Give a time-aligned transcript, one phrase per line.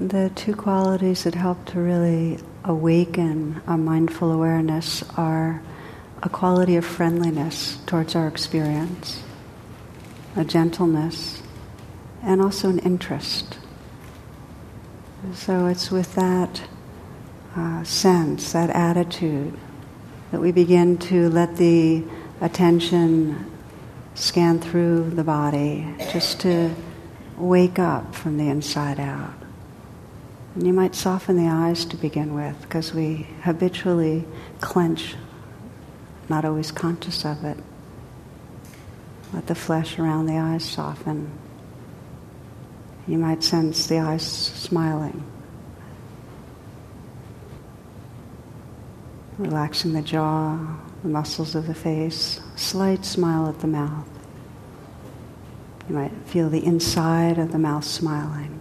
[0.00, 5.60] The two qualities that help to really awaken a mindful awareness are
[6.22, 9.24] a quality of friendliness towards our experience,
[10.36, 11.42] a gentleness,
[12.22, 13.58] and also an interest.
[15.34, 16.62] So it's with that
[17.56, 19.58] uh, sense, that attitude,
[20.30, 22.04] that we begin to let the
[22.40, 23.50] attention
[24.14, 26.72] scan through the body just to
[27.36, 29.47] wake up from the inside out.
[30.60, 34.24] You might soften the eyes to begin with because we habitually
[34.60, 35.14] clench,
[36.28, 37.56] not always conscious of it.
[39.32, 41.30] Let the flesh around the eyes soften.
[43.06, 45.22] You might sense the eyes smiling.
[49.38, 50.58] Relaxing the jaw,
[51.04, 54.08] the muscles of the face, slight smile at the mouth.
[55.88, 58.57] You might feel the inside of the mouth smiling.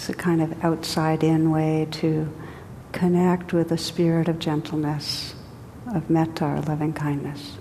[0.00, 2.32] It's a kind of outside in way to
[2.90, 5.34] connect with a spirit of gentleness,
[5.94, 7.58] of metta or loving kindness.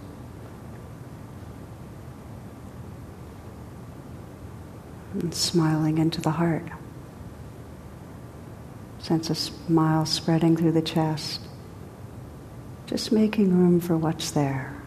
[5.16, 6.64] And smiling into the heart.
[9.00, 11.42] Sense a smile spreading through the chest.
[12.86, 14.79] Just making room for what's there.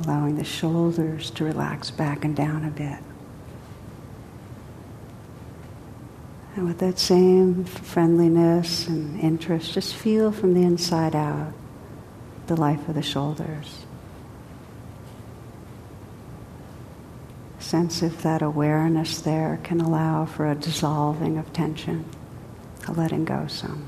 [0.00, 2.98] Allowing the shoulders to relax back and down a bit.
[6.56, 11.52] And with that same friendliness and interest, just feel from the inside out
[12.48, 13.84] the life of the shoulders.
[17.60, 22.04] Sense if that awareness there can allow for a dissolving of tension,
[22.88, 23.84] a letting go some.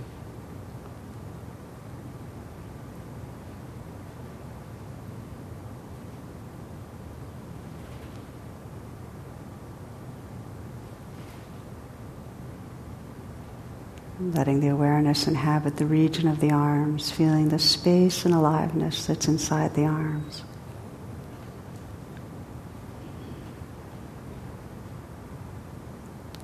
[14.20, 19.26] Letting the awareness inhabit the region of the arms, feeling the space and aliveness that's
[19.26, 20.42] inside the arms.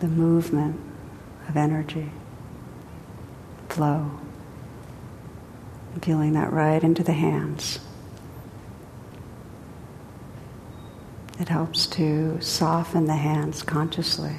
[0.00, 0.80] The movement
[1.48, 2.10] of energy,
[3.68, 4.10] flow,
[6.00, 7.80] feeling that right into the hands.
[11.38, 14.36] It helps to soften the hands consciously.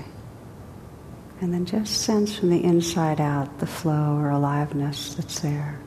[1.39, 5.79] And then just sense from the inside out the flow or aliveness that's there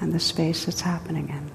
[0.00, 1.50] and the space it's happening in.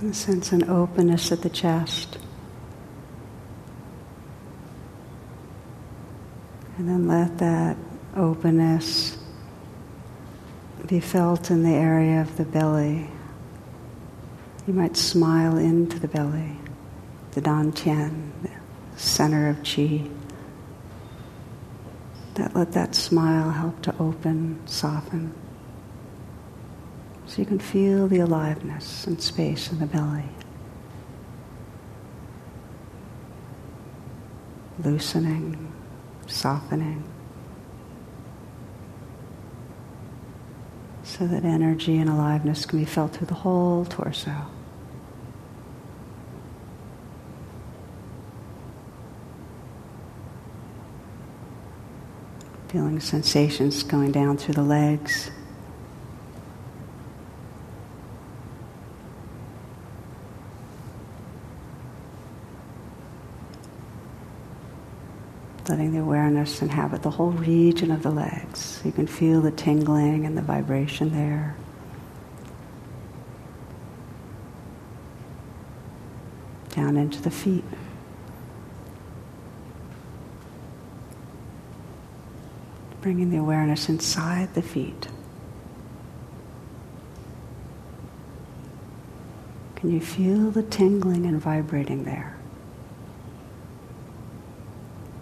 [0.00, 2.18] And sense an openness at the chest.
[6.76, 7.76] And then let that
[8.16, 9.18] openness
[10.86, 13.08] be felt in the area of the belly.
[14.68, 16.56] You might smile into the belly,
[17.32, 18.50] the dantian, the
[18.96, 20.04] center of chi.
[22.34, 25.34] That let that smile help to open, soften.
[27.26, 30.28] So you can feel the aliveness and space in the belly.
[34.84, 35.72] Loosening
[36.28, 37.04] softening.
[41.02, 44.32] So that energy and aliveness can be felt through the whole torso.
[52.68, 55.30] Feeling sensations going down through the legs.
[65.68, 68.80] Letting the awareness inhabit the whole region of the legs.
[68.84, 71.56] You can feel the tingling and the vibration there.
[76.70, 77.64] Down into the feet.
[83.00, 85.08] Bringing the awareness inside the feet.
[89.76, 92.37] Can you feel the tingling and vibrating there?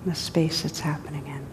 [0.07, 1.47] The space it's happening in.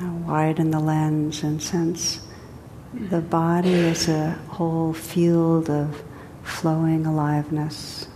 [0.00, 2.20] Now widen the lens and sense
[2.94, 6.02] the body is a whole field of
[6.42, 8.06] flowing aliveness.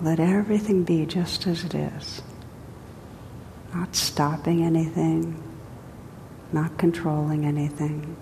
[0.00, 2.22] let everything be just as it is.
[3.78, 5.36] Not stopping anything,
[6.50, 8.16] not controlling anything.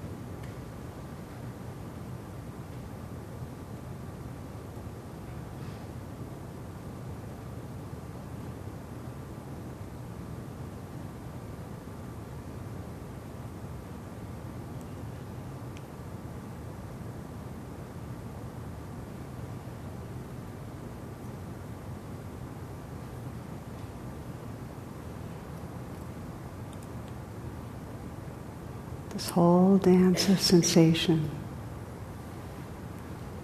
[29.14, 31.30] This whole dance of sensation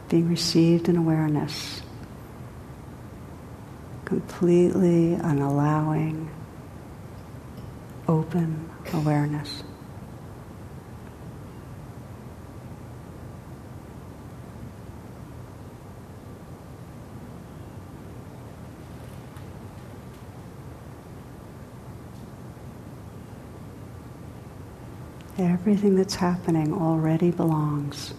[0.08, 1.82] being received in awareness,
[4.04, 6.28] completely an allowing,
[8.08, 9.62] open awareness.
[25.40, 28.12] Everything that's happening already belongs.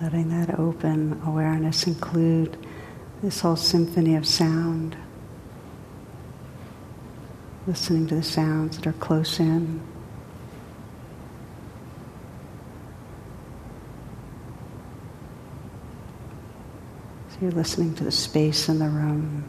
[0.00, 2.58] letting that open awareness include
[3.22, 4.96] this whole symphony of sound,
[7.68, 9.80] listening to the sounds that are close in.
[17.30, 19.44] So you're listening to the space in the room.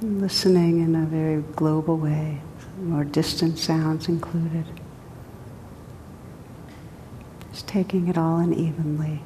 [0.00, 2.40] Listening in a very global way
[2.82, 4.64] more distant sounds included.
[7.52, 9.22] Just taking it all in evenly.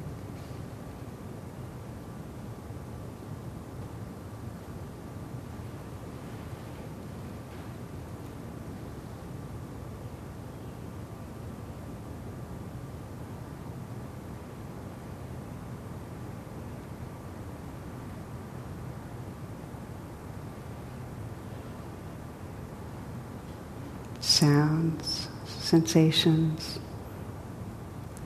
[24.37, 26.79] Sounds, sensations,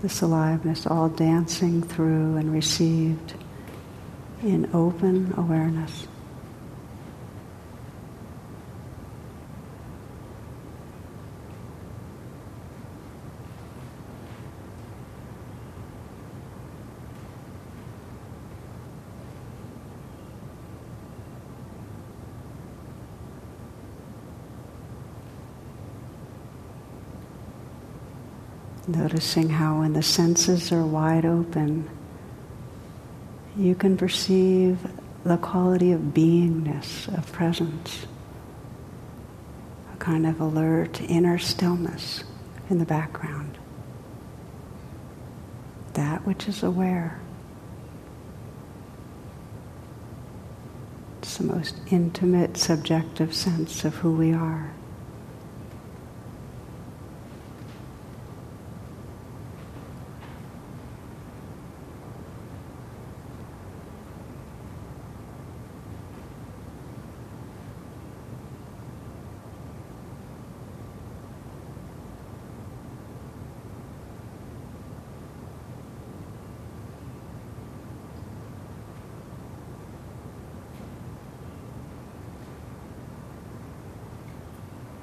[0.02, 3.34] this aliveness all dancing through and received
[4.44, 6.08] in open awareness.
[28.88, 31.90] Noticing how, when the senses are wide open,
[33.56, 34.80] you can perceive
[35.24, 38.08] the quality of beingness, of presence,
[39.94, 42.24] a kind of alert inner stillness
[42.70, 43.58] in the background.
[45.94, 47.20] That which is aware.
[51.22, 54.72] It's the most intimate, subjective sense of who we are.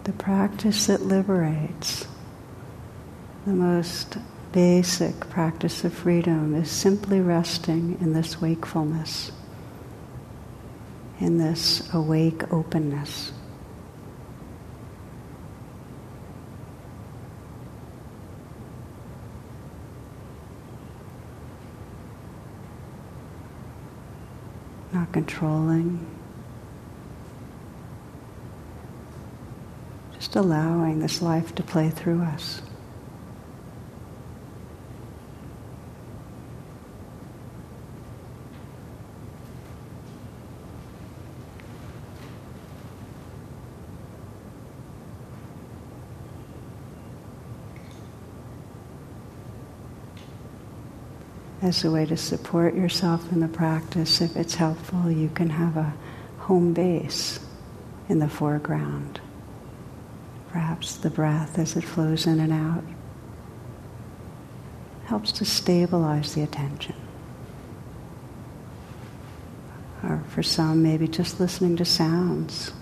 [0.08, 2.06] The practice that liberates,
[3.44, 4.16] the most
[4.52, 9.30] basic practice of freedom is simply resting in this wakefulness,
[11.20, 13.32] in this awake openness.
[24.90, 26.17] Not controlling,
[30.38, 32.62] allowing this life to play through us.
[51.60, 55.76] As a way to support yourself in the practice, if it's helpful, you can have
[55.76, 55.92] a
[56.38, 57.40] home base
[58.08, 59.20] in the foreground.
[60.50, 62.84] Perhaps the breath as it flows in and out
[65.06, 66.94] helps to stabilize the attention.
[70.02, 72.72] Or for some, maybe just listening to sounds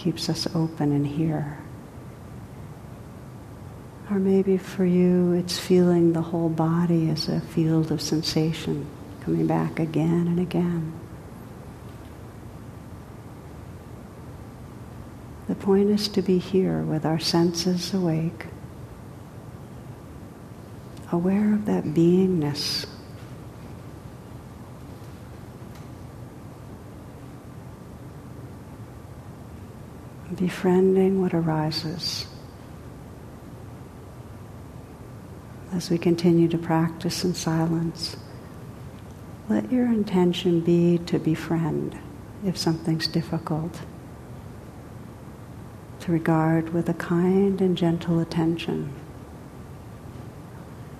[0.00, 1.58] keeps us open and here.
[4.10, 8.86] Or maybe for you, it's feeling the whole body as a field of sensation,
[9.20, 10.99] coming back again and again.
[15.50, 18.46] The point is to be here with our senses awake,
[21.10, 22.86] aware of that beingness.
[30.36, 32.26] Befriending what arises.
[35.72, 38.16] As we continue to practice in silence,
[39.48, 41.98] let your intention be to befriend
[42.44, 43.80] if something's difficult
[46.10, 48.92] regard with a kind and gentle attention.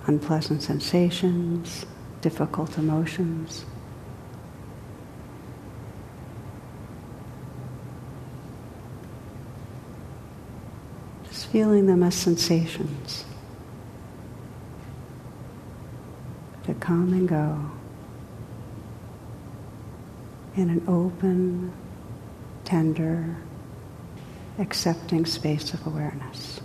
[0.07, 1.85] Unpleasant sensations,
[2.21, 3.65] difficult emotions.
[11.25, 13.25] Just feeling them as sensations.
[16.63, 17.71] That come and go.
[20.55, 21.71] In an open,
[22.65, 23.37] tender,
[24.61, 26.61] accepting space of awareness.